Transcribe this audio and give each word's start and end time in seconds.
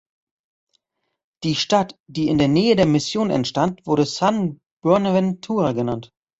Die 1.43 1.53
Stadt, 1.53 1.95
die 2.09 2.27
in 2.27 2.39
der 2.39 2.47
Nähe 2.47 2.75
der 2.75 2.87
Mission 2.87 3.29
entstand, 3.29 3.85
wurde 3.85 4.07
"San 4.07 4.59
Buenaventura" 4.81 5.73
genannt. 5.73 6.11